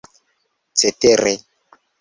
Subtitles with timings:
[0.79, 1.33] cetere